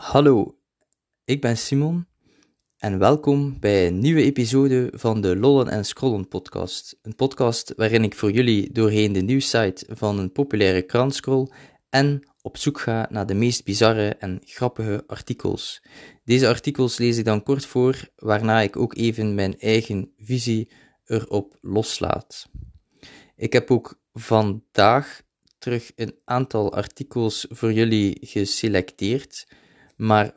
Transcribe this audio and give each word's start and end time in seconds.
Hallo, 0.00 0.58
ik 1.24 1.40
ben 1.40 1.56
Simon 1.56 2.06
en 2.78 2.98
welkom 2.98 3.60
bij 3.60 3.86
een 3.86 3.98
nieuwe 3.98 4.22
episode 4.22 4.92
van 4.94 5.20
de 5.20 5.36
Lollen 5.36 5.68
en 5.68 5.84
Scrollen 5.84 6.28
podcast. 6.28 6.98
Een 7.02 7.14
podcast 7.14 7.72
waarin 7.76 8.04
ik 8.04 8.14
voor 8.14 8.30
jullie 8.30 8.72
doorheen 8.72 9.12
de 9.12 9.20
nieuwsite 9.20 9.86
van 9.88 10.18
een 10.18 10.32
populaire 10.32 10.82
krant 10.82 11.14
scroll 11.14 11.48
en 11.90 12.28
op 12.42 12.56
zoek 12.56 12.80
ga 12.80 13.06
naar 13.10 13.26
de 13.26 13.34
meest 13.34 13.64
bizarre 13.64 14.08
en 14.08 14.40
grappige 14.44 15.04
artikels. 15.06 15.82
Deze 16.24 16.48
artikels 16.48 16.98
lees 16.98 17.18
ik 17.18 17.24
dan 17.24 17.42
kort 17.42 17.66
voor, 17.66 18.08
waarna 18.16 18.60
ik 18.60 18.76
ook 18.76 18.96
even 18.96 19.34
mijn 19.34 19.58
eigen 19.58 20.12
visie 20.16 20.70
erop 21.04 21.56
loslaat. 21.60 22.48
Ik 23.36 23.52
heb 23.52 23.70
ook 23.70 24.00
vandaag 24.12 25.22
terug 25.58 25.92
een 25.96 26.14
aantal 26.24 26.72
artikels 26.72 27.46
voor 27.48 27.72
jullie 27.72 28.18
geselecteerd, 28.20 29.46
maar 30.00 30.34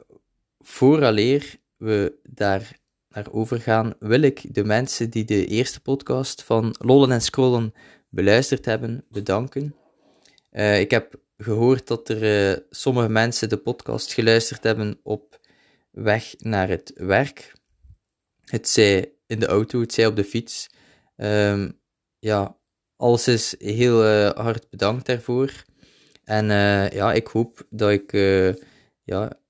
vooraleer 0.59 1.55
we 1.77 2.19
daar 2.23 2.79
naar 3.09 3.31
overgaan, 3.31 3.93
wil 3.99 4.21
ik 4.21 4.53
de 4.53 4.63
mensen 4.63 5.09
die 5.09 5.25
de 5.25 5.45
eerste 5.45 5.81
podcast 5.81 6.43
van 6.43 6.75
Lollen 6.79 7.11
en 7.11 7.21
Scrollen 7.21 7.73
beluisterd 8.09 8.65
hebben, 8.65 9.05
bedanken. 9.09 9.75
Uh, 10.51 10.79
ik 10.79 10.91
heb 10.91 11.19
gehoord 11.37 11.87
dat 11.87 12.09
er 12.09 12.51
uh, 12.51 12.57
sommige 12.69 13.09
mensen 13.09 13.49
de 13.49 13.57
podcast 13.57 14.13
geluisterd 14.13 14.63
hebben 14.63 14.99
op 15.03 15.39
weg 15.91 16.33
naar 16.37 16.69
het 16.69 16.91
werk. 16.95 17.53
Het 18.45 18.69
zij 18.69 19.13
in 19.27 19.39
de 19.39 19.47
auto, 19.47 19.79
het 19.79 19.93
zij 19.93 20.05
op 20.05 20.15
de 20.15 20.23
fiets. 20.23 20.69
Um, 21.15 21.79
ja, 22.19 22.57
alles 22.95 23.27
is 23.27 23.55
heel 23.57 24.05
uh, 24.05 24.29
hard 24.29 24.69
bedankt 24.69 25.05
daarvoor. 25.05 25.63
En 26.23 26.45
ja, 26.93 27.13
ik 27.13 27.27
hoop 27.27 27.67
dat 27.69 27.91
ik 27.91 28.11
ja, 29.03 29.41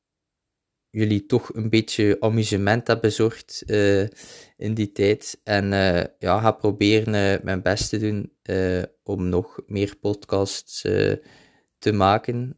jullie 0.94 1.26
toch 1.26 1.54
een 1.54 1.70
beetje 1.70 2.18
amusement 2.20 2.88
heb 2.88 3.02
bezorgd 3.02 3.64
in 4.58 4.74
die 4.74 4.92
tijd. 4.92 5.40
En 5.44 5.70
ja, 6.20 6.40
ga 6.40 6.52
proberen 6.52 7.40
mijn 7.44 7.62
best 7.62 7.90
te 7.90 8.00
doen 8.00 8.32
om 9.04 9.30
nog 9.30 9.60
meer 9.68 9.96
podcasts 10.02 10.82
te 11.80 11.92
maken. 11.92 12.58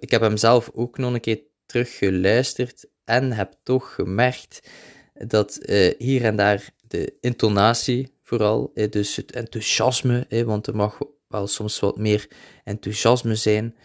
Ik 0.00 0.10
heb 0.10 0.20
hem 0.20 0.36
zelf 0.36 0.70
ook 0.74 0.98
nog 0.98 1.12
een 1.12 1.20
keer 1.20 1.42
teruggeluisterd 1.66 2.86
en 3.04 3.32
heb 3.32 3.54
toch 3.62 3.94
gemerkt 3.94 4.68
dat 5.12 5.58
hier 5.98 6.24
en 6.24 6.36
daar 6.36 6.70
de 6.88 7.16
intonatie 7.20 8.14
vooral, 8.22 8.72
dus 8.90 9.16
het 9.16 9.32
enthousiasme, 9.32 10.26
want 10.44 10.66
er 10.66 10.76
mag 10.76 10.98
wel 11.28 11.46
soms 11.46 11.80
wat 11.80 11.98
meer 11.98 12.28
enthousiasme 12.64 13.34
zijn, 13.34 13.76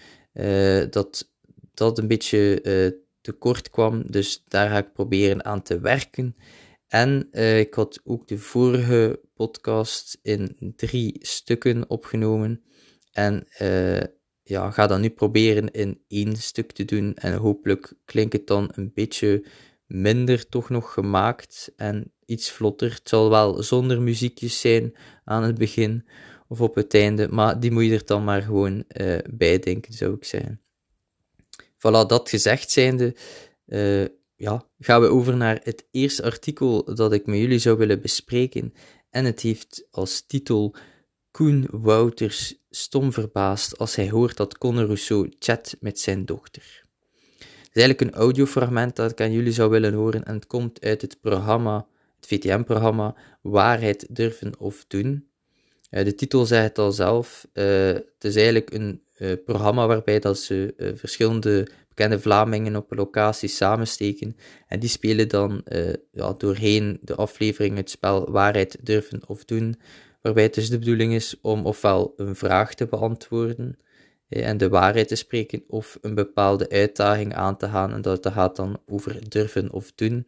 dat 0.90 1.32
dat 1.74 1.98
een 1.98 2.08
beetje 2.08 3.00
tekort 3.22 3.70
kwam. 3.70 4.04
Dus 4.12 4.44
daar 4.48 4.70
ga 4.70 4.78
ik 4.78 4.94
proberen 4.94 5.46
aan 5.46 5.62
te 5.62 5.80
werken. 5.80 6.36
En 6.88 7.32
ik 7.58 7.74
had 7.74 8.02
ook 8.04 8.28
de 8.28 8.38
vorige 8.38 9.22
podcast 9.34 10.20
in 10.22 10.74
drie 10.76 11.18
stukken 11.20 11.90
opgenomen. 11.90 12.64
En 13.12 13.48
ja, 14.44 14.72
ga 14.72 14.88
dat 14.88 15.00
nu 15.00 15.10
proberen 15.10 15.72
in 15.72 16.04
één 16.08 16.36
stuk 16.36 16.72
te 16.72 16.86
doen. 16.86 17.14
En 17.14 17.34
hopelijk 17.34 17.94
klinkt 18.06 18.34
het 18.34 18.48
dan 18.48 18.72
een 18.76 18.92
beetje 18.94 19.46
minder 19.86 20.50
toch 20.50 20.70
nog 20.70 20.94
gemaakt 20.94 21.74
en 21.76 22.14
iets 22.26 22.52
vlotter. 22.52 22.90
Het 22.90 23.10
zal 23.10 23.30
wel 23.30 23.64
zonder 23.64 24.02
muziekjes 24.02 24.60
zijn 24.60 24.96
aan 25.24 25.44
het 25.44 25.58
begin 25.58 26.08
of 26.48 26.62
op 26.62 26.76
het 26.76 26.94
einde, 26.94 27.28
maar 27.28 27.60
die 27.60 27.72
moet 27.72 27.86
je 27.86 27.94
er 27.94 28.06
dan 28.06 28.24
maar 28.24 28.42
gewoon 28.42 28.84
uh, 28.88 29.18
bij 29.30 29.60
denken, 29.60 29.94
zou 29.94 30.14
ik 30.14 30.24
zeggen. 30.24 30.62
Voilà, 31.82 32.08
dat 32.08 32.30
gezegd 32.30 32.72
zijnde, 32.72 33.16
uh, 33.66 34.06
ja, 34.36 34.66
gaan 34.80 35.02
we 35.02 35.08
over 35.08 35.38
naar 35.38 35.60
het 35.64 35.88
eerste 35.92 36.24
artikel 36.24 36.96
dat 36.96 37.14
ik 37.14 37.26
met 37.26 37.40
jullie 37.40 37.60
zou 37.60 37.78
willen 37.78 38.02
bespreken. 38.02 38.74
En 39.10 39.26
het 39.26 39.42
heeft 39.42 39.88
als 39.92 40.22
titel 40.22 40.76
Koen 41.32 41.68
Wouters 41.72 42.56
stom 42.70 43.14
verbaasd 43.14 43.78
als 43.78 43.96
hij 43.96 44.10
hoort 44.10 44.38
dat 44.38 44.58
Conor 44.58 44.86
Rousseau 44.86 45.32
chat 45.40 45.78
met 45.80 46.00
zijn 46.00 46.26
dochter. 46.26 46.84
Het 47.40 47.80
is 47.80 47.82
eigenlijk 47.84 48.02
een 48.02 48.22
audiofragment 48.22 48.96
dat 48.96 49.12
ik 49.12 49.22
aan 49.22 49.32
jullie 49.32 49.52
zou 49.52 49.70
willen 49.70 49.94
horen 49.94 50.24
en 50.24 50.34
het 50.34 50.48
komt 50.48 50.82
uit 50.82 51.02
het 51.02 51.20
programma, 51.22 51.88
het 52.16 52.28
VTM-programma 52.28 53.16
Waarheid 53.42 54.06
durven 54.10 54.60
of 54.60 54.86
doen. 54.88 55.31
Uh, 55.92 56.04
de 56.04 56.16
titel 56.16 56.46
zegt 56.46 56.68
het 56.68 56.78
al 56.78 56.92
zelf. 56.92 57.48
Uh, 57.54 57.66
het 57.94 58.24
is 58.24 58.36
eigenlijk 58.36 58.74
een 58.74 59.02
uh, 59.18 59.34
programma 59.46 59.88
waarbij 59.88 60.20
dat 60.20 60.38
ze 60.38 60.74
verschillende 60.96 61.68
bekende 61.90 62.20
Vlamingen 62.20 62.76
op 62.76 62.94
locatie 62.94 63.50
samensteken 63.50 64.36
en 64.68 64.80
die 64.80 64.90
spelen 64.90 65.30
dan 65.30 65.64
ja, 66.12 66.34
doorheen 66.38 67.00
de 67.02 67.16
aflevering 67.16 67.78
het 67.78 67.90
spel 67.90 68.32
Waarheid 68.32 68.78
durven 68.82 69.22
of 69.28 69.46
doen 69.46 69.80
waarbij 70.22 70.44
het 70.44 70.54
dus 70.54 70.70
de 70.70 70.80
bedoeling 70.80 71.14
is 71.14 71.36
om 71.42 71.66
ofwel 71.66 72.14
een 72.18 72.36
vraag 72.36 72.74
te 72.74 72.86
beantwoorden 72.86 73.78
en 74.30 74.58
de 74.58 74.70
waarheid 74.70 75.08
te 75.08 75.16
spreken, 75.16 75.64
of 75.68 75.98
een 76.02 76.16
bepaalde 76.16 76.70
uitdaging 76.70 77.34
aan 77.34 77.58
te 77.58 77.68
gaan, 77.68 77.94
en 77.94 78.02
dat 78.02 78.28
gaat 78.32 78.56
dan 78.56 78.80
over 78.88 79.30
durven 79.30 79.72
of 79.72 79.92
doen. 79.96 80.28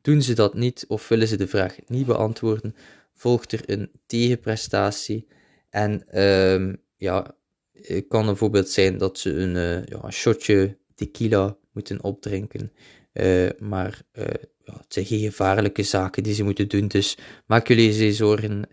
Doen 0.00 0.22
ze 0.22 0.34
dat 0.34 0.54
niet, 0.54 0.84
of 0.88 1.08
willen 1.08 1.28
ze 1.28 1.36
de 1.36 1.46
vraag 1.46 1.76
niet 1.86 2.06
beantwoorden, 2.06 2.74
volgt 3.16 3.52
er 3.52 3.62
een 3.66 3.90
tegenprestatie. 4.06 5.26
En 5.70 6.22
um, 6.22 6.82
ja, 6.96 7.36
het 7.72 8.04
kan 8.08 8.26
bijvoorbeeld 8.26 8.68
zijn 8.68 8.98
dat 8.98 9.18
ze 9.18 9.30
een, 9.30 9.54
uh, 9.54 9.86
ja, 9.86 10.10
shotje 10.10 10.78
tequila 10.94 11.56
moeten 11.72 12.02
opdrinken. 12.02 12.72
Uh, 13.12 13.48
maar 13.58 14.02
ja, 14.64 14.76
het 14.76 14.92
zijn 14.92 15.06
geen 15.06 15.20
gevaarlijke 15.20 15.82
zaken 15.82 16.22
die 16.22 16.34
ze 16.34 16.44
moeten 16.44 16.68
doen, 16.68 16.88
dus 16.88 17.16
maak 17.46 17.68
jullie 17.68 17.92
geen 17.92 18.12
zorgen. 18.12 18.68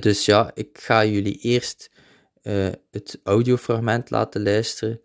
Dus 0.00 0.24
ja, 0.24 0.50
ik 0.54 0.78
ga 0.80 1.04
jullie 1.04 1.38
eerst 1.38 1.90
het 2.90 3.20
audiofragment 3.22 4.10
laten 4.10 4.42
luisteren, 4.42 5.00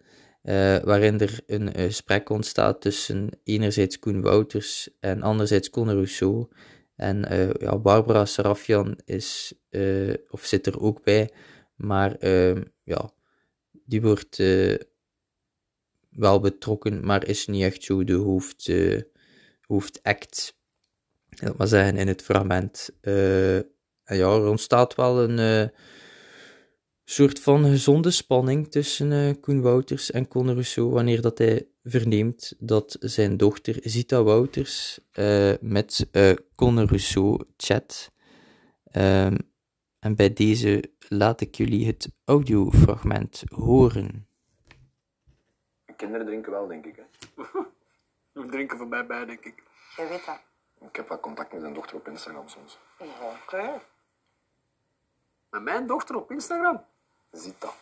waarin 0.84 1.20
er 1.20 1.40
een 1.48 1.74
gesprek 1.74 2.30
ontstaat 2.30 2.82
tussen 2.82 3.30
enerzijds 3.44 4.00
Koen 4.00 4.22
Wouters 4.22 4.90
en 5.00 5.22
anderzijds 5.22 5.70
Conor 5.70 5.94
Rousseau. 5.94 6.48
En 7.00 7.26
ja, 7.60 7.78
Barbara 7.78 8.26
Sarafian 8.26 8.98
is, 9.06 9.54
of 10.30 10.46
zit 10.46 10.68
er 10.68 10.80
ook 10.82 11.04
bij, 11.04 11.32
maar 11.76 12.16
ehm, 12.16 12.64
ja, 12.84 13.12
die 13.72 14.02
wordt 14.02 14.38
wel 16.10 16.40
betrokken, 16.40 17.06
maar 17.06 17.28
is 17.28 17.48
niet 17.48 17.64
echt 17.64 17.84
zo 17.84 18.04
de 18.04 18.14
hoofd, 18.14 18.72
hoofdact, 19.62 20.58
dat 21.30 21.58
maar 21.58 21.68
zeggen, 21.68 21.98
in 21.98 22.08
het 22.08 22.22
fragment. 22.22 22.90
Ja, 23.02 24.34
er 24.36 24.48
ontstaat 24.48 24.96
wel 24.96 25.24
een 25.24 25.72
soort 27.12 27.40
van 27.40 27.66
gezonde 27.66 28.12
spanning 28.12 28.72
tussen 28.72 29.12
uh, 29.12 29.34
Koen 29.42 29.62
Wouters 29.62 30.12
en 30.12 30.28
Conor 30.28 30.53
Rousseau 30.53 30.90
wanneer 30.90 31.22
dat 31.22 31.38
hij 31.38 31.68
verneemt 31.84 32.53
dat 32.59 32.97
zijn 33.00 33.38
dochter 33.38 33.75
Zita 33.81 34.24
Wouters 34.24 35.00
uh, 35.14 35.53
met 35.62 36.09
Conor 36.56 36.86
Rousseau 36.86 37.44
chat. 37.58 38.12
Um, 38.96 39.38
en 40.00 40.16
bij 40.16 40.34
deze 40.34 40.92
laat 41.08 41.42
ik 41.42 41.56
jullie 41.56 41.88
het 41.88 42.12
audiofragment 42.25 43.44
horen. 43.56 44.28
Kinderen 45.96 46.25
drinken 46.25 46.52
wel, 46.52 46.68
denk 46.68 46.86
ik. 46.86 46.96
Hè? 46.96 47.03
We 48.42 48.48
drinken 48.48 48.78
voorbij 48.78 49.06
bij, 49.06 49.25
denk 49.25 49.46
ik. 49.46 49.64
Je 49.96 50.08
weet 50.09 50.25
dat. 50.25 50.40
Ik 50.90 50.96
heb 50.96 51.08
wat 51.08 51.19
contact 51.19 51.52
met 51.52 51.62
zijn 51.62 51.74
dochter 51.74 51.96
op 51.96 52.08
Instagram 52.08 52.48
soms. 52.48 52.80
Ja, 53.00 53.06
oké. 53.06 53.56
Okay. 53.56 53.81
Met 55.50 55.62
mijn 55.62 55.88
dochter 55.88 56.16
op 56.16 56.31
Instagram? 56.31 56.86
Ziet 57.32 57.62
dat. 57.62 57.76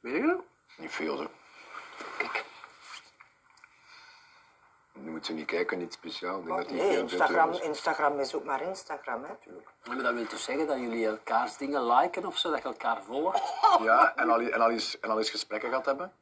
Weet 0.00 0.14
je 0.14 0.26
dat? 0.26 0.44
Niet 0.76 0.90
veel 0.90 1.16
zo. 1.16 1.30
Kijk. 2.18 2.44
Nu 4.92 5.10
moet 5.10 5.26
ze 5.26 5.32
niet 5.32 5.46
kijken, 5.46 5.78
niet 5.78 5.92
speciaal. 5.92 6.38
Ik 6.38 6.46
denk 6.46 6.58
dat 6.58 6.68
die 6.68 6.76
Nee, 6.76 6.90
veel 6.90 7.02
Instagram. 7.02 7.52
Instagram 7.52 8.20
is 8.20 8.34
ook 8.34 8.44
maar 8.44 8.62
Instagram, 8.62 9.24
hè. 9.24 9.34
Maar 9.88 10.02
dat 10.02 10.14
wil 10.14 10.28
dus 10.28 10.44
zeggen 10.44 10.66
dat 10.66 10.78
jullie 10.78 11.06
elkaars 11.06 11.56
dingen 11.56 11.86
liken 11.86 12.26
of 12.26 12.38
zo, 12.38 12.50
dat 12.50 12.62
je 12.62 12.68
elkaar 12.68 13.02
volgt? 13.02 13.42
Ja, 13.82 14.16
en 14.16 14.30
al, 14.30 14.40
en, 14.40 14.60
al 14.60 14.70
eens, 14.70 15.00
en 15.00 15.10
al 15.10 15.18
eens 15.18 15.30
gesprekken 15.30 15.68
gehad 15.68 15.86
hebben. 15.86 16.12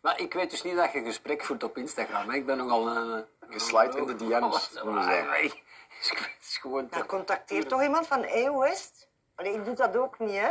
Maar 0.00 0.20
ik 0.20 0.32
weet 0.32 0.50
dus 0.50 0.62
niet 0.62 0.76
dat 0.76 0.92
je 0.92 1.02
gesprek 1.02 1.44
voert 1.44 1.62
op 1.62 1.76
Instagram. 1.76 2.28
Hè. 2.30 2.36
Ik 2.36 2.46
ben 2.46 2.56
nogal 2.56 2.86
een... 2.86 3.24
Je 3.48 3.58
slide 3.58 3.98
in 3.98 4.06
de 4.06 4.16
DM's, 4.16 4.70
het 6.08 6.36
is 6.40 6.56
gewoon... 6.56 6.86
Dan 6.90 7.06
contacteert 7.06 7.68
toch 7.68 7.82
iemand 7.82 8.06
van, 8.06 8.22
het? 8.22 9.08
Allee, 9.34 9.52
ik 9.52 9.64
doe 9.64 9.74
dat 9.74 9.96
ook 9.96 10.18
niet, 10.18 10.38
hè. 10.38 10.50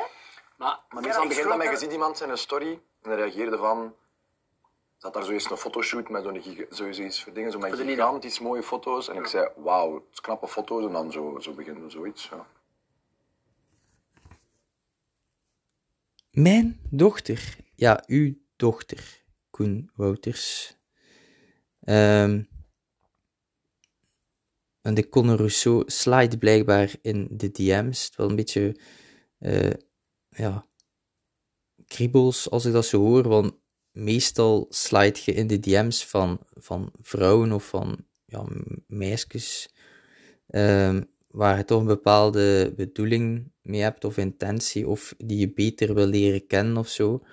Maar, 0.62 0.80
Maar 0.90 1.02
meestal 1.02 1.28
begint 1.28 1.48
dat 1.48 1.58
met, 1.58 1.70
je 1.70 1.78
ziet 1.78 1.92
iemand 1.92 2.18
zijn 2.18 2.38
story 2.38 2.72
en 2.72 3.10
dan 3.10 3.14
reageerde 3.14 3.58
van... 3.58 3.96
Zat 4.98 5.14
daar 5.14 5.24
zoiets 5.24 5.50
een 5.50 5.58
fotoshoot 5.58 6.10
met 6.10 6.24
zo'n 6.70 6.94
zoiets 6.94 7.24
voor 7.24 7.34
dingen, 7.34 7.52
zo 7.52 7.60
met 7.60 7.76
gigantisch 7.76 8.40
mooie 8.40 8.64
foto's. 8.64 9.10
En 9.10 9.16
ik 9.16 9.26
zei, 9.26 9.50
wauw, 9.56 9.94
het 9.94 10.04
is 10.12 10.22
knappe 10.22 10.48
foto's. 10.48 10.86
En 10.86 10.92
dan 10.92 11.12
zo, 11.12 11.40
zo 11.40 11.54
beginnen 11.54 11.84
we 11.84 11.90
zoiets. 11.90 12.30
Ja. 12.30 12.48
Mijn 16.32 16.80
dochter, 16.90 17.56
ja, 17.76 18.04
uw 18.08 18.34
dochter, 18.56 19.24
Koen 19.50 19.92
Wouters. 19.96 20.76
Um, 21.82 22.50
en 24.82 24.94
de 24.94 25.10
Conor 25.10 25.38
Rousseau 25.38 25.84
slide 25.86 26.38
blijkbaar 26.38 26.94
in 27.02 27.28
de 27.32 27.52
DM's. 27.52 28.12
Wel 28.16 28.30
een 28.30 28.36
beetje, 28.36 28.80
uh, 29.40 29.74
ja, 30.36 30.68
kriebels 31.88 32.50
als 32.50 32.66
ik 32.66 32.74
dat 32.74 32.86
zo 32.86 33.00
hoor, 33.00 33.28
want 33.28 33.54
meestal 33.92 34.66
slide 34.70 35.20
je 35.24 35.34
in 35.34 35.48
de 35.48 35.60
DM's 35.60 36.06
van, 36.06 36.40
van 36.50 36.92
vrouwen 37.02 37.52
of 37.52 37.68
van 37.68 38.06
ja, 38.26 38.46
meisjes, 38.88 39.74
um, 40.48 41.10
waar 41.28 41.58
je 41.58 41.66
toch 41.66 41.80
een 41.80 41.88
bepaalde 41.88 42.74
bedoeling 42.76 43.52
mee 43.62 43.82
hebt 43.82 44.04
of 44.04 44.18
intentie, 44.18 44.88
of 44.88 45.14
die 45.18 45.38
je 45.38 45.54
beter 45.54 45.94
wil 45.94 46.06
leren 46.08 46.48
kennen 46.48 46.78
of 46.78 46.88
zo. 46.88 47.24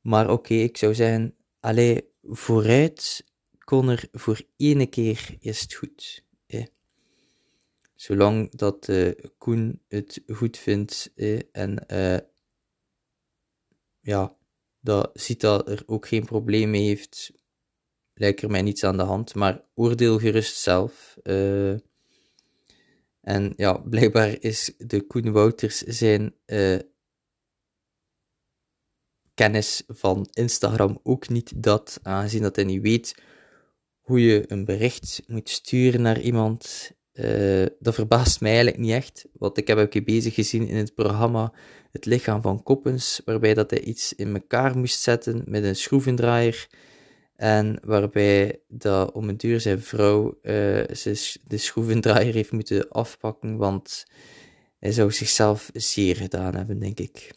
Maar 0.00 0.30
oké, 0.30 0.54
ik 0.54 0.76
zou 0.76 0.94
zeggen, 0.94 1.34
allee, 1.60 2.10
vooruit 2.22 3.24
kon 3.64 3.88
er 3.88 4.08
voor 4.12 4.40
ene 4.56 4.86
keer 4.86 5.36
is 5.40 5.60
het 5.60 5.74
goed. 5.74 6.24
Zolang 7.96 8.50
dat 8.56 8.88
uh, 8.88 9.12
Koen 9.38 9.82
het 9.88 10.22
goed 10.26 10.56
vindt 10.56 11.12
en 11.52 11.84
uh, 11.92 12.18
ja, 14.00 14.36
dat 14.80 15.28
er 15.42 15.82
ook 15.86 16.08
geen 16.08 16.24
probleem 16.24 16.70
mee 16.70 16.86
heeft, 16.86 17.32
lijkt 18.14 18.42
er 18.42 18.50
mij 18.50 18.62
niets 18.62 18.84
aan 18.84 18.96
de 18.96 19.02
hand. 19.02 19.34
Maar 19.34 19.64
oordeel 19.74 20.18
gerust 20.18 20.56
zelf. 20.56 21.18
En 23.20 23.52
ja, 23.56 23.78
blijkbaar 23.78 24.36
is 24.40 24.74
de 24.78 25.00
Koen 25.00 25.32
Wouters 25.32 25.78
zijn 25.78 26.34
kennis 29.34 29.82
van 29.86 30.28
Instagram 30.32 31.00
ook 31.02 31.28
niet 31.28 31.62
dat, 31.62 31.98
aangezien 32.02 32.42
dat 32.42 32.56
hij 32.56 32.64
niet 32.64 32.82
weet 32.82 33.14
hoe 34.00 34.20
je 34.20 34.44
een 34.52 34.64
bericht 34.64 35.22
moet 35.26 35.48
sturen 35.48 36.02
naar 36.02 36.20
iemand. 36.20 36.92
Uh, 37.20 37.66
dat 37.78 37.94
verbaast 37.94 38.40
mij 38.40 38.50
eigenlijk 38.50 38.82
niet 38.82 38.92
echt, 38.92 39.26
want 39.32 39.58
ik 39.58 39.66
heb 39.66 39.78
ook 39.78 40.04
bezig 40.04 40.34
gezien 40.34 40.68
in 40.68 40.76
het 40.76 40.94
programma 40.94 41.52
Het 41.92 42.04
lichaam 42.04 42.42
van 42.42 42.62
Koppens, 42.62 43.20
waarbij 43.24 43.54
dat 43.54 43.70
hij 43.70 43.80
iets 43.80 44.14
in 44.14 44.34
elkaar 44.34 44.78
moest 44.78 45.00
zetten 45.00 45.42
met 45.46 45.64
een 45.64 45.76
schroevendraaier. 45.76 46.68
En 47.36 47.78
waarbij 47.84 48.60
dat 48.68 49.12
om 49.12 49.28
een 49.28 49.36
duur 49.36 49.60
zijn 49.60 49.80
vrouw 49.80 50.26
uh, 50.42 50.84
de 51.44 51.56
schroevendraaier 51.56 52.34
heeft 52.34 52.52
moeten 52.52 52.88
afpakken, 52.88 53.56
want 53.56 54.06
hij 54.78 54.92
zou 54.92 55.12
zichzelf 55.12 55.70
zeer 55.72 56.16
gedaan 56.16 56.54
hebben, 56.54 56.78
denk 56.78 56.98
ik. 56.98 57.34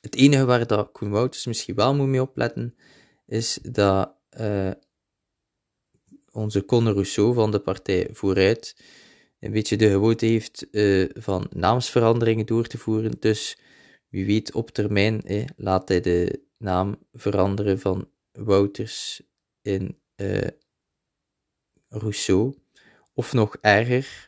Het 0.00 0.14
enige 0.14 0.44
waar 0.44 0.66
dat 0.66 0.92
Koen 0.92 1.10
Wouters 1.10 1.46
misschien 1.46 1.74
wel 1.74 1.94
moet 1.94 2.06
mee 2.06 2.22
opletten, 2.22 2.74
is 3.26 3.58
dat 3.62 4.12
uh, 4.40 4.70
onze 6.38 6.64
Conor 6.64 6.92
Rousseau 6.92 7.34
van 7.34 7.50
de 7.50 7.60
partij 7.60 8.08
Vooruit 8.12 8.76
een 9.40 9.52
beetje 9.52 9.76
de 9.76 9.88
gewoonte 9.88 10.26
heeft 10.26 10.66
uh, 10.70 11.08
van 11.14 11.46
naamsveranderingen 11.50 12.46
door 12.46 12.66
te 12.66 12.78
voeren. 12.78 13.12
Dus 13.20 13.58
wie 14.08 14.26
weet 14.26 14.54
op 14.54 14.70
termijn 14.70 15.22
eh, 15.22 15.44
laat 15.56 15.88
hij 15.88 16.00
de 16.00 16.42
naam 16.58 16.96
veranderen 17.12 17.80
van 17.80 18.10
Wouters 18.32 19.22
in 19.62 20.00
uh, 20.16 20.48
Rousseau. 21.88 22.54
Of 23.14 23.32
nog 23.32 23.56
erger. 23.60 24.26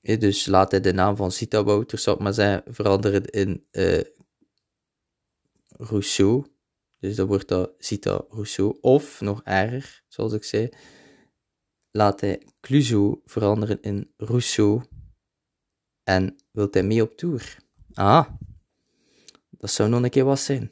Eh, 0.00 0.20
dus 0.20 0.46
laat 0.46 0.70
hij 0.70 0.80
de 0.80 0.92
naam 0.92 1.16
van 1.16 1.32
Sita 1.32 1.64
Wouters, 1.64 2.06
ik 2.06 2.18
maar 2.18 2.34
zeggen, 2.34 2.74
veranderen 2.74 3.24
in 3.24 3.66
Rousseau. 5.68 6.51
Dus 7.02 7.16
dan 7.16 7.26
wordt 7.26 7.48
dat 7.48 7.74
Zita 7.78 8.24
Rousseau. 8.28 8.78
Of, 8.80 9.20
nog 9.20 9.42
erger, 9.44 10.02
zoals 10.08 10.32
ik 10.32 10.44
zei, 10.44 10.68
laat 11.90 12.20
hij 12.20 12.42
Clouseau 12.60 13.20
veranderen 13.24 13.82
in 13.82 14.12
Rousseau. 14.16 14.82
En 16.02 16.36
wilt 16.50 16.74
hij 16.74 16.82
mee 16.82 17.02
op 17.02 17.16
tour? 17.16 17.56
Ah, 17.92 18.28
dat 19.50 19.70
zou 19.70 19.88
nog 19.88 20.02
een 20.02 20.10
keer 20.10 20.24
wat 20.24 20.40
zijn. 20.40 20.70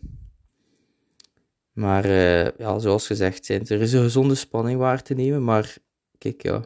Maar 1.72 2.06
uh, 2.06 2.50
ja, 2.50 2.78
zoals 2.78 3.06
gezegd, 3.06 3.48
er 3.48 3.80
is 3.80 3.92
een 3.92 4.02
gezonde 4.02 4.34
spanning 4.34 4.78
waar 4.78 5.02
te 5.02 5.14
nemen. 5.14 5.44
Maar 5.44 5.76
kijk, 6.18 6.42
ja, 6.42 6.64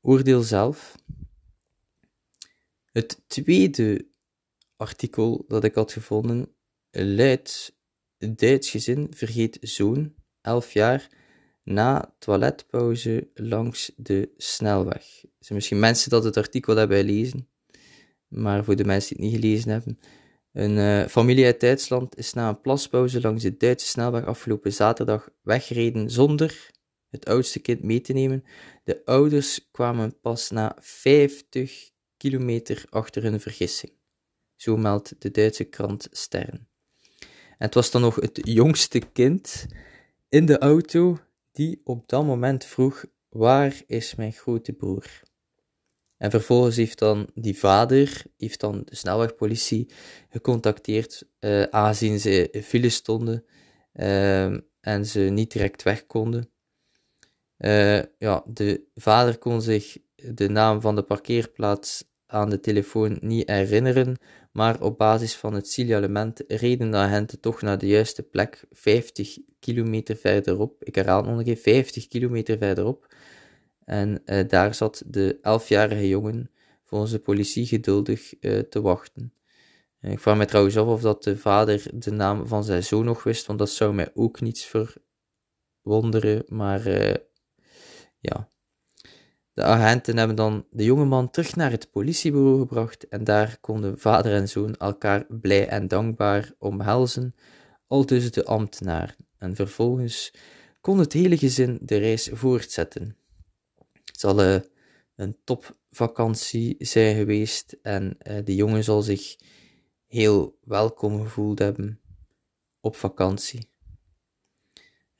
oordeel 0.00 0.42
zelf. 0.42 0.96
Het 2.92 3.22
tweede 3.26 4.06
artikel 4.76 5.44
dat 5.48 5.64
ik 5.64 5.74
had 5.74 5.92
gevonden 5.92 6.54
luidt 6.90 7.75
Duits 8.18 8.70
gezin 8.70 9.06
vergeet 9.10 9.58
zoon, 9.60 10.14
11 10.40 10.72
jaar, 10.72 11.08
na 11.62 12.14
toiletpauze 12.18 13.28
langs 13.34 13.92
de 13.96 14.30
snelweg. 14.36 15.22
Er 15.22 15.30
zijn 15.38 15.58
misschien 15.58 15.78
mensen 15.78 16.10
dat 16.10 16.24
het 16.24 16.36
artikel 16.36 16.76
hebben 16.76 16.98
gelezen, 16.98 17.48
maar 18.28 18.64
voor 18.64 18.76
de 18.76 18.84
mensen 18.84 19.16
die 19.16 19.24
het 19.24 19.34
niet 19.34 19.42
gelezen 19.42 19.70
hebben. 19.70 19.98
Een 20.52 20.76
uh, 20.76 21.06
familie 21.06 21.44
uit 21.44 21.60
Duitsland 21.60 22.16
is 22.16 22.32
na 22.32 22.48
een 22.48 22.60
plaspauze 22.60 23.20
langs 23.20 23.42
de 23.42 23.56
Duitse 23.56 23.86
snelweg 23.86 24.24
afgelopen 24.24 24.72
zaterdag 24.72 25.28
weggereden 25.42 26.10
zonder 26.10 26.70
het 27.10 27.26
oudste 27.26 27.60
kind 27.60 27.82
mee 27.82 28.00
te 28.00 28.12
nemen. 28.12 28.44
De 28.84 29.04
ouders 29.04 29.68
kwamen 29.70 30.20
pas 30.20 30.50
na 30.50 30.76
50 30.80 31.90
kilometer 32.16 32.84
achter 32.90 33.22
hun 33.22 33.40
vergissing. 33.40 33.92
Zo 34.54 34.76
meldt 34.76 35.14
de 35.18 35.30
Duitse 35.30 35.64
krant 35.64 36.08
Stern. 36.10 36.68
Het 37.58 37.74
was 37.74 37.90
dan 37.90 38.00
nog 38.00 38.14
het 38.14 38.40
jongste 38.42 38.98
kind 38.98 39.66
in 40.28 40.46
de 40.46 40.58
auto 40.58 41.18
die 41.52 41.80
op 41.84 42.08
dat 42.08 42.24
moment 42.24 42.64
vroeg: 42.64 43.04
Waar 43.28 43.82
is 43.86 44.14
mijn 44.14 44.32
grote 44.32 44.72
broer? 44.72 45.22
En 46.16 46.30
vervolgens 46.30 46.76
heeft 46.76 46.98
dan 46.98 47.30
die 47.34 47.58
vader 47.58 48.22
heeft 48.36 48.60
dan 48.60 48.82
de 48.84 48.96
snelwegpolitie 48.96 49.90
gecontacteerd, 50.28 51.28
uh, 51.40 51.62
aangezien 51.62 52.20
ze 52.20 52.50
in 52.50 52.62
file 52.62 52.88
stonden 52.88 53.44
uh, 53.94 54.44
en 54.80 55.06
ze 55.06 55.20
niet 55.20 55.52
direct 55.52 55.82
weg 55.82 56.06
konden. 56.06 56.50
Uh, 57.58 58.02
ja, 58.18 58.44
de 58.46 58.86
vader 58.94 59.38
kon 59.38 59.62
zich 59.62 59.98
de 60.14 60.48
naam 60.48 60.80
van 60.80 60.94
de 60.94 61.02
parkeerplaats 61.02 62.04
aan 62.26 62.50
de 62.50 62.60
telefoon 62.60 63.18
niet 63.20 63.50
herinneren, 63.50 64.16
maar 64.52 64.82
op 64.82 64.98
basis 64.98 65.36
van 65.36 65.54
het 65.54 65.68
signalement 65.68 66.44
reden 66.48 66.90
de 66.90 66.96
agenten 66.96 67.40
toch 67.40 67.62
naar 67.62 67.78
de 67.78 67.86
juiste 67.86 68.22
plek, 68.22 68.64
50 68.70 69.38
kilometer 69.60 70.16
verderop. 70.16 70.84
Ik 70.84 70.94
herhaal 70.94 71.22
nog 71.22 71.38
een 71.38 71.44
keer, 71.44 71.56
50 71.56 72.08
kilometer 72.08 72.58
verderop. 72.58 73.14
En 73.84 74.22
uh, 74.24 74.48
daar 74.48 74.74
zat 74.74 75.02
de 75.06 75.36
11-jarige 75.36 76.08
jongen 76.08 76.50
volgens 76.82 77.10
de 77.10 77.18
politie 77.18 77.66
geduldig 77.66 78.34
uh, 78.40 78.58
te 78.58 78.80
wachten. 78.80 79.32
En 80.00 80.10
ik 80.10 80.20
vraag 80.20 80.36
me 80.36 80.44
trouwens 80.44 80.76
af 80.76 80.86
of 80.86 81.00
dat 81.00 81.22
de 81.22 81.36
vader 81.36 81.90
de 81.94 82.10
naam 82.10 82.46
van 82.46 82.64
zijn 82.64 82.84
zoon 82.84 83.04
nog 83.04 83.22
wist, 83.22 83.46
want 83.46 83.58
dat 83.58 83.70
zou 83.70 83.94
mij 83.94 84.10
ook 84.14 84.40
niets 84.40 84.72
verwonderen, 85.82 86.44
maar 86.48 86.86
uh, 86.86 87.14
ja. 88.18 88.50
De 89.56 89.62
agenten 89.62 90.16
hebben 90.16 90.36
dan 90.36 90.66
de 90.70 90.84
jongeman 90.84 91.30
terug 91.30 91.56
naar 91.56 91.70
het 91.70 91.90
politiebureau 91.90 92.58
gebracht 92.58 93.08
en 93.08 93.24
daar 93.24 93.58
konden 93.60 93.98
vader 93.98 94.34
en 94.34 94.48
zoon 94.48 94.76
elkaar 94.76 95.26
blij 95.28 95.68
en 95.68 95.88
dankbaar 95.88 96.52
omhelzen, 96.58 97.34
al 97.86 98.04
tussen 98.04 98.32
de 98.32 98.44
ambtenaren. 98.44 99.16
En 99.38 99.54
vervolgens 99.54 100.34
kon 100.80 100.98
het 100.98 101.12
hele 101.12 101.38
gezin 101.38 101.78
de 101.82 101.96
reis 101.96 102.28
voortzetten. 102.32 103.16
Het 104.04 104.20
zal 104.20 104.44
uh, 104.44 104.60
een 105.14 105.36
topvakantie 105.44 106.76
zijn 106.78 107.16
geweest 107.16 107.76
en 107.82 108.16
uh, 108.22 108.38
de 108.44 108.54
jongen 108.54 108.84
zal 108.84 109.02
zich 109.02 109.36
heel 110.06 110.58
welkom 110.64 111.22
gevoeld 111.22 111.58
hebben 111.58 112.00
op 112.80 112.96
vakantie. 112.96 113.68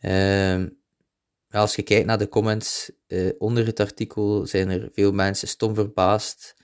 Uh, 0.01 0.65
als 1.57 1.77
je 1.77 1.83
kijkt 1.83 2.07
naar 2.07 2.19
de 2.19 2.29
comments 2.29 2.91
uh, 3.09 3.33
onder 3.39 3.67
het 3.67 3.81
artikel, 3.81 4.47
zijn 4.47 4.69
er 4.69 4.89
veel 4.93 5.13
mensen 5.13 5.49
stom 5.49 5.75
verbaasd 5.75 6.55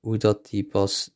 hoe 0.00 0.16
dat 0.16 0.48
die 0.50 0.64
pas 0.64 1.10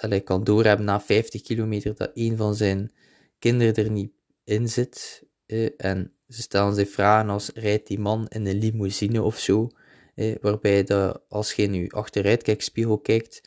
allee, 0.00 0.20
kan 0.20 0.44
doorhebben 0.44 0.86
na 0.86 1.00
50 1.00 1.42
kilometer 1.42 1.94
dat 1.94 2.10
een 2.14 2.36
van 2.36 2.54
zijn 2.54 2.92
kinderen 3.38 3.74
er 3.74 3.90
niet 3.90 4.12
in 4.44 4.68
zit. 4.68 5.24
Uh, 5.46 5.68
en 5.76 6.12
ze 6.28 6.42
stellen 6.42 6.74
zich 6.74 6.90
vragen 6.90 7.30
als, 7.30 7.50
rijdt 7.54 7.86
die 7.86 7.98
man 7.98 8.26
in 8.28 8.46
een 8.46 8.58
limousine 8.58 9.22
of 9.22 9.38
zo? 9.38 9.68
Uh, 10.14 10.34
waarbij 10.40 10.84
dat, 10.84 11.22
als 11.28 11.52
je 11.52 11.62
in 11.62 11.74
je 11.74 11.90
achteruitkijkspiegel 11.90 12.98
kijkt, 12.98 13.40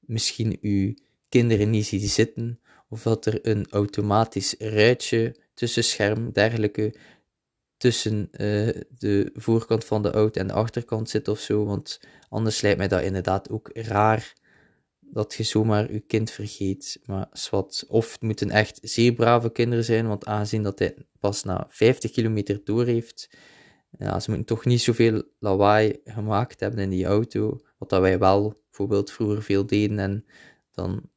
misschien 0.00 0.58
je 0.60 0.98
kinderen 1.28 1.70
niet 1.70 1.86
ziet 1.86 2.10
zitten, 2.10 2.60
of 2.88 3.02
dat 3.02 3.26
er 3.26 3.38
een 3.42 3.66
automatisch 3.70 4.54
ruitje, 4.58 5.36
tussenscherm, 5.54 6.32
dergelijke, 6.32 6.94
tussen 7.78 8.28
uh, 8.32 8.68
de 8.98 9.30
voorkant 9.34 9.84
van 9.84 10.02
de 10.02 10.10
auto 10.10 10.40
en 10.40 10.46
de 10.46 10.52
achterkant 10.52 11.10
zit 11.10 11.28
of 11.28 11.40
zo. 11.40 11.64
Want 11.64 12.00
anders 12.28 12.60
lijkt 12.60 12.78
mij 12.78 12.88
dat 12.88 13.02
inderdaad 13.02 13.50
ook 13.50 13.70
raar 13.72 14.32
dat 15.00 15.34
je 15.34 15.42
zomaar 15.42 15.92
je 15.92 16.00
kind 16.00 16.30
vergeet. 16.30 17.00
Maar 17.04 17.28
zwart. 17.32 17.84
Of 17.88 18.12
het 18.12 18.22
moeten 18.22 18.50
echt 18.50 18.78
zeer 18.82 19.12
brave 19.12 19.52
kinderen 19.52 19.84
zijn, 19.84 20.06
want 20.08 20.26
aangezien 20.26 20.62
dat 20.62 20.78
hij 20.78 20.96
pas 21.20 21.44
na 21.44 21.66
50 21.68 22.10
kilometer 22.10 22.60
door 22.64 22.84
heeft, 22.84 23.28
ja, 23.98 24.20
ze 24.20 24.30
moeten 24.30 24.46
toch 24.46 24.64
niet 24.64 24.80
zoveel 24.80 25.22
lawaai 25.38 26.00
gemaakt 26.04 26.60
hebben 26.60 26.80
in 26.80 26.90
die 26.90 27.04
auto, 27.04 27.60
wat 27.78 27.88
dat 27.88 28.00
wij 28.00 28.18
wel 28.18 28.62
bijvoorbeeld 28.64 29.10
vroeger 29.10 29.42
veel 29.42 29.66
deden. 29.66 29.98
En 29.98 30.24
dan 30.72 31.10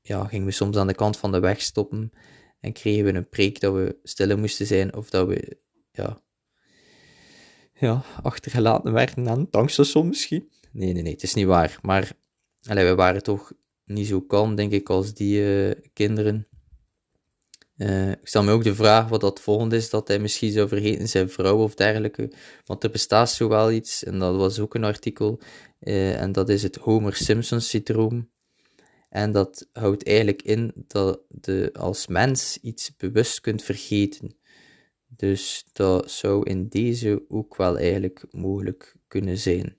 ja, 0.00 0.24
gingen 0.24 0.46
we 0.46 0.52
soms 0.52 0.76
aan 0.76 0.86
de 0.86 0.94
kant 0.94 1.16
van 1.16 1.32
de 1.32 1.40
weg 1.40 1.60
stoppen 1.60 2.12
en 2.60 2.72
kregen 2.72 3.04
we 3.04 3.12
een 3.12 3.28
preek 3.28 3.60
dat 3.60 3.74
we 3.74 3.98
stiller 4.02 4.38
moesten 4.38 4.66
zijn 4.66 4.94
of 4.94 5.10
dat 5.10 5.28
we 5.28 5.58
ja, 5.98 6.22
ja, 7.72 8.04
achtergelaten 8.22 8.92
werden 8.92 9.28
aan 9.28 9.40
het 9.40 9.52
tankstation 9.52 10.08
misschien. 10.08 10.50
Nee, 10.72 10.92
nee, 10.92 11.02
nee, 11.02 11.12
het 11.12 11.22
is 11.22 11.34
niet 11.34 11.46
waar. 11.46 11.78
Maar 11.82 12.12
allee, 12.68 12.86
we 12.86 12.94
waren 12.94 13.22
toch 13.22 13.52
niet 13.84 14.06
zo 14.06 14.20
kalm, 14.20 14.54
denk 14.54 14.72
ik, 14.72 14.88
als 14.88 15.14
die 15.14 15.40
uh, 15.40 15.74
kinderen. 15.92 16.46
Uh, 17.76 18.10
ik 18.10 18.18
stel 18.28 18.42
me 18.42 18.52
ook 18.52 18.64
de 18.64 18.74
vraag 18.74 19.08
wat 19.08 19.20
dat 19.20 19.40
volgende 19.40 19.76
is, 19.76 19.90
dat 19.90 20.08
hij 20.08 20.18
misschien 20.18 20.52
zou 20.52 20.68
vergeten 20.68 21.08
zijn 21.08 21.30
vrouw 21.30 21.62
of 21.62 21.74
dergelijke. 21.74 22.32
Want 22.64 22.84
er 22.84 22.90
bestaat 22.90 23.30
zo 23.30 23.48
wel 23.48 23.72
iets, 23.72 24.04
en 24.04 24.18
dat 24.18 24.36
was 24.36 24.58
ook 24.58 24.74
een 24.74 24.84
artikel, 24.84 25.40
uh, 25.80 26.20
en 26.20 26.32
dat 26.32 26.48
is 26.48 26.62
het 26.62 26.76
Homer-Simpson-syndroom. 26.76 28.30
En 29.08 29.32
dat 29.32 29.68
houdt 29.72 30.06
eigenlijk 30.06 30.42
in 30.42 30.72
dat 30.74 31.20
je 31.40 31.70
als 31.72 32.06
mens 32.06 32.58
iets 32.62 32.96
bewust 32.96 33.40
kunt 33.40 33.62
vergeten. 33.62 34.37
Dus 35.18 35.64
dat 35.72 36.10
zou 36.10 36.50
in 36.50 36.68
deze 36.68 37.24
ook 37.28 37.56
wel 37.56 37.78
eigenlijk 37.78 38.26
mogelijk 38.30 38.96
kunnen 39.08 39.38
zijn. 39.38 39.76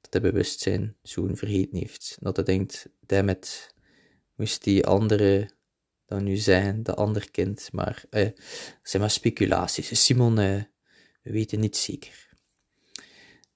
Dat 0.00 0.12
hij 0.12 0.32
bewustzijn 0.32 0.96
zo'n 1.02 1.36
vergeten 1.36 1.78
heeft. 1.78 2.16
Dat 2.20 2.36
hij 2.36 2.44
denkt, 2.44 2.88
dammit, 3.00 3.74
moest 4.34 4.64
die 4.64 4.86
andere 4.86 5.50
dan 6.06 6.24
nu 6.24 6.36
zijn, 6.36 6.82
de 6.82 6.94
ander 6.94 7.30
kind. 7.30 7.68
Maar 7.72 8.04
eh, 8.10 8.28
zijn 8.82 9.02
maar 9.02 9.10
speculaties. 9.10 10.04
Simon, 10.04 10.38
eh, 10.38 10.62
we 11.22 11.32
weten 11.32 11.60
niet 11.60 11.76
zeker. 11.76 12.28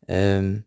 Um, 0.06 0.66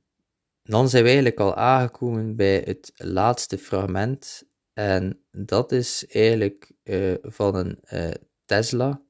dan 0.64 0.90
zijn 0.90 1.04
we 1.04 1.10
eigenlijk 1.10 1.40
al 1.40 1.56
aangekomen 1.56 2.36
bij 2.36 2.62
het 2.66 2.92
laatste 2.96 3.58
fragment. 3.58 4.44
En 4.74 5.24
dat 5.32 5.72
is 5.72 6.06
eigenlijk 6.08 6.72
uh, 6.84 7.14
van 7.22 7.56
een 7.56 7.80
uh, 7.94 8.12
Tesla. 8.46 9.02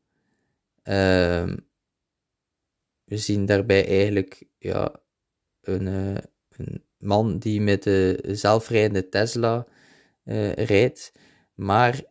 Uh, 0.90 1.56
we 3.04 3.18
zien 3.18 3.46
daarbij 3.46 3.88
eigenlijk 3.88 4.44
ja, 4.58 5.02
een, 5.62 5.86
uh, 5.86 6.18
een 6.50 6.86
man 6.98 7.40
die 7.40 7.62
met 7.62 7.84
de 7.84 8.20
zelfrijdende 8.24 9.10
Tesla 9.10 9.68
rijdt. 10.56 11.12
Maar 11.54 12.04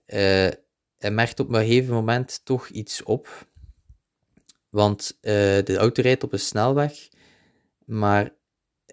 hij 0.97 1.11
merkt 1.11 1.41
op 1.41 1.49
een 1.49 1.55
gegeven 1.55 1.95
moment 1.95 2.45
toch 2.45 2.69
iets 2.69 3.03
op. 3.03 3.49
Want 4.69 5.19
de 5.21 5.77
auto 5.79 6.03
rijdt 6.03 6.25
op 6.25 6.33
een 6.33 6.39
snelweg, 6.39 7.09
maar 7.85 8.35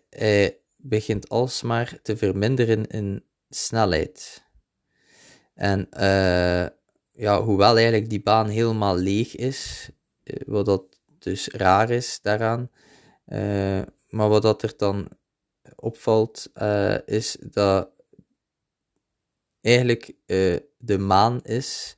hij 0.09 0.59
begint 0.75 1.29
alsmaar 1.29 1.99
te 2.01 2.17
verminderen 2.17 2.87
in 2.87 3.25
snelheid. 3.49 4.43
En 5.53 5.89
ja, 7.15 7.41
hoewel 7.43 7.75
eigenlijk 7.75 8.09
die 8.09 8.21
baan 8.21 8.47
helemaal 8.47 8.97
leeg 8.97 9.35
is, 9.35 9.89
eh, 10.23 10.35
wat 10.45 10.65
dat 10.65 10.83
dus 11.19 11.47
raar 11.47 11.89
is 11.89 12.19
daaraan, 12.21 12.69
uh, 13.27 13.81
maar 14.09 14.29
wat 14.29 14.41
dat 14.41 14.63
er 14.63 14.73
dan 14.77 15.07
opvalt, 15.75 16.51
uh, 16.55 16.97
is 17.05 17.37
dat 17.39 17.89
eigenlijk 19.61 20.13
de 20.77 20.97
maan 20.97 21.41
is 21.41 21.97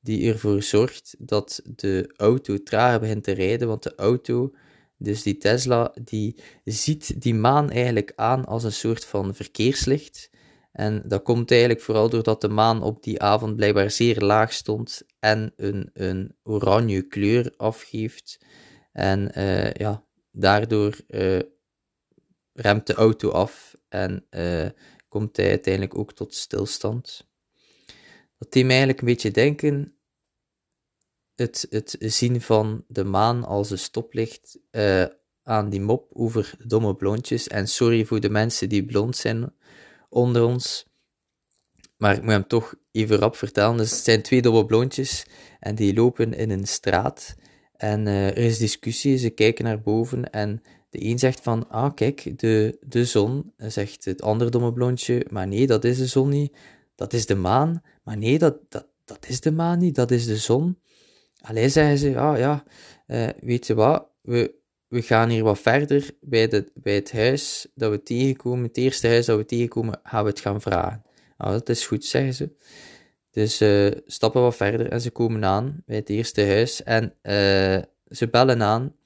die 0.00 0.32
ervoor 0.32 0.62
zorgt 0.62 1.14
dat 1.18 1.60
de 1.64 2.12
auto 2.16 2.62
trager 2.62 3.00
begint 3.00 3.24
te 3.24 3.32
rijden, 3.32 3.68
want 3.68 3.82
de 3.82 3.94
auto 3.94 4.54
dus 4.96 5.22
die 5.22 5.36
Tesla, 5.36 5.94
die 6.04 6.36
ziet 6.64 7.22
die 7.22 7.34
maan 7.34 7.70
eigenlijk 7.70 8.12
aan 8.16 8.44
als 8.44 8.64
een 8.64 8.72
soort 8.72 9.04
van 9.04 9.34
verkeerslicht. 9.34 10.30
En 10.74 11.02
dat 11.06 11.22
komt 11.22 11.50
eigenlijk 11.50 11.80
vooral 11.80 12.08
doordat 12.08 12.40
de 12.40 12.48
maan 12.48 12.82
op 12.82 13.02
die 13.02 13.22
avond 13.22 13.56
blijkbaar 13.56 13.90
zeer 13.90 14.20
laag 14.20 14.52
stond 14.52 15.02
en 15.18 15.52
een, 15.56 15.90
een 15.92 16.36
oranje 16.42 17.02
kleur 17.02 17.54
afgeeft. 17.56 18.44
En 18.92 19.38
uh, 19.38 19.72
ja, 19.72 20.04
daardoor 20.30 21.00
uh, 21.08 21.38
remt 22.52 22.86
de 22.86 22.94
auto 22.94 23.30
af 23.30 23.76
en 23.88 24.26
uh, 24.30 24.68
komt 25.08 25.36
hij 25.36 25.48
uiteindelijk 25.48 25.98
ook 25.98 26.12
tot 26.12 26.34
stilstand. 26.34 27.28
Dat 28.38 28.52
deed 28.52 28.64
mij 28.64 28.76
eigenlijk 28.76 29.00
een 29.00 29.06
beetje 29.06 29.30
denken 29.30 29.98
het, 31.34 31.66
het 31.70 31.96
zien 31.98 32.40
van 32.40 32.84
de 32.88 33.04
maan 33.04 33.44
als 33.44 33.70
een 33.70 33.78
stoplicht 33.78 34.58
aan 35.42 35.70
die 35.70 35.80
mop 35.80 36.10
over 36.12 36.54
domme 36.66 36.94
blondjes. 36.94 37.48
En 37.48 37.68
sorry 37.68 38.04
voor 38.04 38.20
de 38.20 38.30
mensen 38.30 38.68
die 38.68 38.84
blond 38.84 39.16
zijn 39.16 39.52
onder 40.14 40.44
ons. 40.44 40.86
Maar 41.96 42.14
ik 42.14 42.22
moet 42.22 42.30
hem 42.30 42.46
toch 42.46 42.74
even 42.92 43.16
rap 43.16 43.36
vertellen. 43.36 43.76
Dus 43.76 43.90
het 43.90 44.04
zijn 44.04 44.22
twee 44.22 44.42
domme 44.42 44.66
blondjes 44.66 45.26
en 45.60 45.74
die 45.74 45.94
lopen 45.94 46.32
in 46.32 46.50
een 46.50 46.66
straat. 46.66 47.34
En 47.76 48.06
uh, 48.06 48.26
er 48.26 48.36
is 48.36 48.58
discussie, 48.58 49.18
ze 49.18 49.30
kijken 49.30 49.64
naar 49.64 49.80
boven 49.80 50.30
en 50.30 50.62
de 50.90 51.04
een 51.04 51.18
zegt 51.18 51.40
van, 51.40 51.68
ah 51.68 51.94
kijk, 51.94 52.38
de, 52.38 52.78
de 52.80 53.04
zon, 53.04 53.52
zegt 53.56 54.04
het 54.04 54.22
andere 54.22 54.50
domme 54.50 54.72
blondje, 54.72 55.26
maar 55.30 55.48
nee, 55.48 55.66
dat 55.66 55.84
is 55.84 55.98
de 55.98 56.06
zon 56.06 56.28
niet, 56.28 56.56
dat 56.94 57.12
is 57.12 57.26
de 57.26 57.34
maan, 57.34 57.82
maar 58.04 58.16
nee, 58.16 58.38
dat, 58.38 58.56
dat, 58.68 58.86
dat 59.04 59.28
is 59.28 59.40
de 59.40 59.52
maan 59.52 59.78
niet, 59.78 59.94
dat 59.94 60.10
is 60.10 60.26
de 60.26 60.36
zon. 60.36 60.78
Alleen 61.40 61.70
zeggen 61.70 61.98
ze, 61.98 62.18
ah 62.18 62.38
ja, 62.38 62.64
uh, 63.06 63.28
weet 63.40 63.66
je 63.66 63.74
wat, 63.74 64.06
we, 64.22 64.54
we 64.88 65.02
gaan 65.02 65.28
hier 65.28 65.44
wat 65.44 65.58
verder 65.58 66.10
bij, 66.20 66.48
de, 66.48 66.70
bij 66.74 66.94
het 66.94 67.12
huis 67.12 67.66
dat 67.74 67.90
we 67.90 68.02
tegenkomen, 68.02 68.64
het 68.64 68.76
eerste 68.76 69.08
huis 69.08 69.26
dat 69.26 69.36
we 69.36 69.44
tegenkomen, 69.44 70.00
gaan 70.02 70.24
we 70.24 70.30
het 70.30 70.40
gaan 70.40 70.60
vragen. 70.60 71.02
Ah, 71.36 71.50
dat 71.50 71.68
is 71.68 71.86
goed, 71.86 72.04
zeggen 72.04 72.34
ze. 72.34 72.50
Dus 73.30 73.60
uh, 73.62 73.90
stappen 74.06 74.42
wat 74.42 74.56
verder 74.56 74.88
en 74.88 75.00
ze 75.00 75.10
komen 75.10 75.44
aan 75.44 75.82
bij 75.86 75.96
het 75.96 76.08
eerste 76.08 76.46
huis 76.46 76.82
en 76.82 77.04
uh, 77.04 77.82
ze 78.08 78.28
bellen 78.30 78.62
aan. 78.62 78.96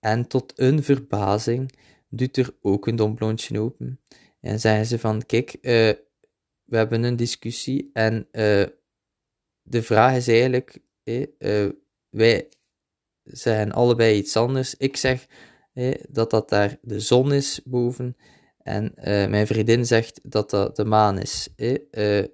En 0.00 0.26
tot 0.26 0.52
hun 0.56 0.82
verbazing 0.82 1.72
doet 2.08 2.36
er 2.36 2.54
ook 2.60 2.86
een 2.86 2.96
domblondje 2.96 3.60
open. 3.60 4.00
En 4.40 4.60
zeggen 4.60 4.86
ze 4.86 4.98
van, 4.98 5.26
kijk, 5.26 5.54
uh, 5.54 5.62
we 6.64 6.76
hebben 6.76 7.02
een 7.02 7.16
discussie 7.16 7.90
en 7.92 8.28
de 9.62 9.82
vraag 9.82 10.16
is 10.16 10.28
eigenlijk, 10.28 10.78
uh, 11.04 11.68
wij 12.08 12.48
zeggen 13.24 13.72
allebei 13.72 14.16
iets 14.16 14.36
anders. 14.36 14.76
Ik 14.76 14.96
zeg 14.96 15.26
dat 16.08 16.30
dat 16.30 16.48
daar 16.48 16.78
de 16.82 17.00
zon 17.00 17.32
is 17.32 17.60
boven. 17.64 18.16
En 18.64 18.92
uh, 18.96 19.04
mijn 19.04 19.46
vriendin 19.46 19.86
zegt 19.86 20.20
dat 20.22 20.50
dat 20.50 20.76
de 20.76 20.84
maan 20.84 21.18
is. 21.18 21.48
Uh, 21.56 22.24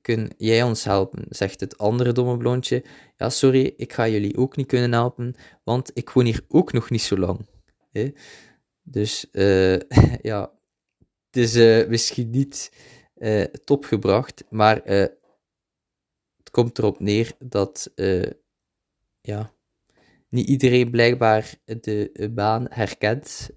kun 0.00 0.30
jij 0.36 0.62
ons 0.62 0.84
helpen? 0.84 1.24
Zegt 1.28 1.60
het 1.60 1.78
andere 1.78 2.12
domme 2.12 2.36
blondje. 2.36 2.84
Ja, 3.16 3.30
sorry, 3.30 3.74
ik 3.76 3.92
ga 3.92 4.08
jullie 4.08 4.36
ook 4.36 4.56
niet 4.56 4.66
kunnen 4.66 4.92
helpen, 4.92 5.34
want 5.64 5.90
ik 5.94 6.10
woon 6.10 6.24
hier 6.24 6.44
ook 6.48 6.72
nog 6.72 6.90
niet 6.90 7.02
zo 7.02 7.16
lang. 7.18 7.46
Dus 8.82 9.26
ja, 10.22 10.52
het 11.30 11.36
is 11.36 11.86
misschien 11.88 12.30
niet 12.30 12.72
top 13.64 13.84
gebracht, 13.84 14.44
maar 14.50 14.82
komt 16.50 16.78
erop 16.78 17.00
neer 17.00 17.32
dat 17.38 17.92
ja, 19.20 19.55
niet 20.36 20.48
iedereen 20.48 20.90
blijkbaar 20.90 21.54
de 21.64 22.30
baan 22.34 22.66
herkent. 22.70 23.50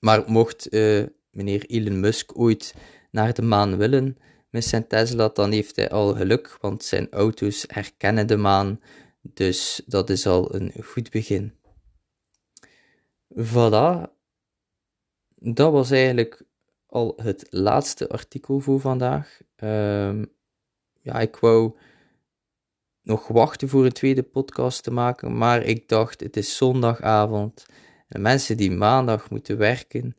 Maar 0.00 0.22
mocht 0.26 0.74
uh, 0.74 1.06
meneer 1.30 1.64
Elon 1.66 2.00
Musk 2.00 2.38
ooit 2.38 2.74
naar 3.10 3.34
de 3.34 3.42
maan 3.42 3.76
willen 3.76 4.16
met 4.50 4.64
zijn 4.64 4.86
Tesla, 4.86 5.28
dan 5.28 5.52
heeft 5.52 5.76
hij 5.76 5.90
al 5.90 6.14
geluk, 6.14 6.56
want 6.60 6.84
zijn 6.84 7.10
auto's 7.10 7.64
herkennen 7.66 8.26
de 8.26 8.36
maan. 8.36 8.80
Dus 9.22 9.82
dat 9.86 10.10
is 10.10 10.26
al 10.26 10.54
een 10.54 10.72
goed 10.84 11.10
begin. 11.10 11.52
Voilà. 13.34 14.10
Dat 15.34 15.72
was 15.72 15.90
eigenlijk 15.90 16.44
al 16.86 17.12
het 17.22 17.46
laatste 17.50 18.08
artikel 18.08 18.60
voor 18.60 18.80
vandaag. 18.80 19.40
Um, 19.56 20.32
ja, 21.00 21.20
ik 21.20 21.36
wou 21.36 21.76
nog 23.02 23.28
wachten 23.28 23.68
voor 23.68 23.84
een 23.84 23.92
tweede 23.92 24.22
podcast 24.22 24.82
te 24.82 24.90
maken, 24.90 25.36
maar 25.36 25.62
ik 25.62 25.88
dacht, 25.88 26.20
het 26.20 26.36
is 26.36 26.56
zondagavond. 26.56 27.66
En 28.08 28.22
mensen 28.22 28.56
die 28.56 28.70
maandag 28.70 29.30
moeten 29.30 29.58
werken, 29.58 30.16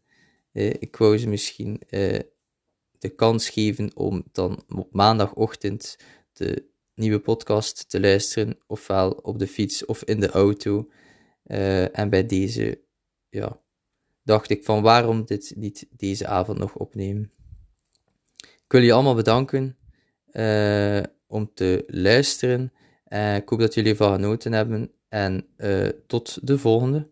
eh, 0.52 0.70
ik 0.70 0.96
wou 0.96 1.18
ze 1.18 1.28
misschien 1.28 1.82
eh, 1.90 2.20
de 3.00 3.10
kans 3.10 3.50
geven 3.50 3.96
om 3.96 4.24
dan 4.32 4.64
op 4.76 4.94
maandagochtend 4.94 5.98
de 6.34 6.72
nieuwe 6.96 7.20
podcast 7.20 7.90
te 7.90 8.00
luisteren, 8.00 8.58
ofwel 8.68 9.12
op 9.12 9.40
de 9.40 9.48
fiets 9.48 9.86
of 9.86 10.04
in 10.04 10.20
de 10.20 10.30
auto. 10.30 10.90
Uh, 11.46 11.98
en 11.98 12.10
bij 12.10 12.26
deze, 12.26 12.82
ja, 13.30 13.62
dacht 14.24 14.50
ik 14.50 14.64
van 14.64 14.82
waarom 14.82 15.26
dit 15.26 15.54
niet 15.56 15.88
deze 15.90 16.28
avond 16.28 16.58
nog 16.58 16.76
opnemen. 16.76 17.32
wil 18.68 18.82
je 18.82 18.94
allemaal 18.94 19.16
bedanken 19.16 19.78
eh, 20.32 21.04
om 21.34 21.52
te 21.54 21.84
luisteren. 21.88 22.72
Eh, 23.06 23.36
ik 23.36 23.50
hoop 23.50 23.60
dat 23.60 23.74
jullie 23.74 23.92
ervan 23.92 24.14
genoten 24.14 24.54
hebben. 24.54 24.92
En 25.10 25.46
eh, 25.58 25.88
tot 26.08 26.48
de 26.48 26.58
volgende. 26.58 27.08